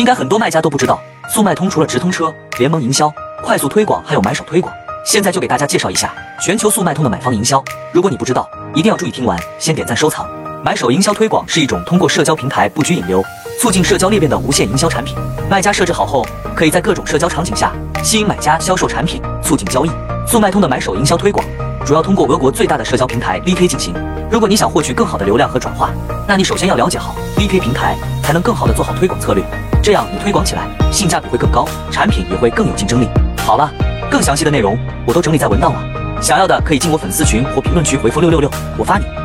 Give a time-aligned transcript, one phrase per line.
[0.00, 0.98] 应该很多卖家都不知道，
[1.28, 3.12] 速卖通除了直通车、联盟营销、
[3.42, 4.72] 快速推广，还有买手推广。
[5.04, 7.62] 现在就给大家介绍一下全球速卖通的买方营销。
[7.92, 10.26] 如果你不知道，一定要注意听完，先点赞收藏。
[10.64, 13.22] 买手营销推广是一种通过社交平台布局引流，
[13.60, 15.14] 促进社交裂变的无线营销产品。
[15.50, 16.26] 卖家设置好后，
[16.56, 17.70] 可以在各种社交场景下
[18.02, 19.90] 吸引买家销售产品，促进交易。
[20.26, 21.44] 速卖通的买手营销推广
[21.84, 23.94] 主要通过俄国最大的社交平台 VK 进行。
[24.30, 25.90] 如果你想获取更好的流量和转化，
[26.26, 27.98] 那你首先要了解好 VK 平台，
[28.30, 29.42] 才能更好的做好推广策略。
[29.82, 33.08] 这样你推广起来性价比会更高，产品也会更有竞争力。
[33.38, 33.68] 好了，
[34.08, 39.19] 更详细的内容我都整理在文档了，想要的可以进我粉丝群或评论区回复六六六，我发你。